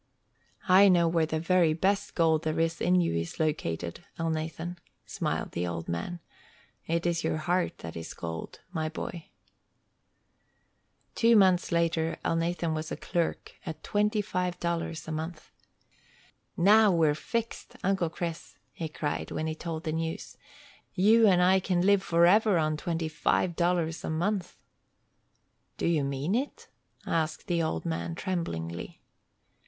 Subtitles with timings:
[0.67, 5.51] "I know where the very best gold there is in you is located, Elnathan," smiled
[5.51, 6.19] the old man.
[6.87, 9.27] "It is your heart that is gold, my boy."
[11.13, 15.51] Two months later Elnathan was a clerk at twenty five dollars a month.
[16.57, 20.35] "Now we're fixed, Uncle Chris!" he cried, when he told the news.
[20.95, 24.57] "You and I can live forever on twenty five dollars a month."
[25.77, 26.69] "Do you mean it?"
[27.05, 28.99] asked the old man, tremblingly.